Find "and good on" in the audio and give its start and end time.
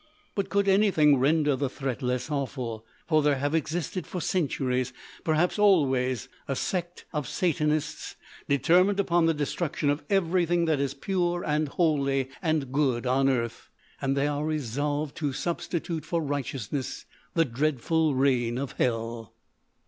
12.41-13.29